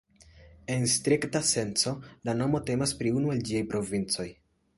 [0.75, 1.93] En strikta senco,
[2.31, 4.29] la nomo temas pri unu el ĝiaj provincoj.